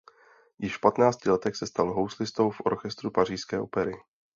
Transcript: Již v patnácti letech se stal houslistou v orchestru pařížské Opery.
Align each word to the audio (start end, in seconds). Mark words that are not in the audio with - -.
Již 0.59 0.77
v 0.77 0.79
patnácti 0.81 1.29
letech 1.29 1.55
se 1.55 1.67
stal 1.67 1.93
houslistou 1.93 2.49
v 2.51 2.61
orchestru 2.65 3.11
pařížské 3.11 3.59
Opery. 3.59 3.93